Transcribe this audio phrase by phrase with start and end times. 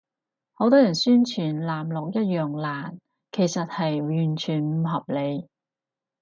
[0.53, 2.97] 好多人宣傳藍綠一樣爛，
[3.31, 5.47] 其實係完全唔合理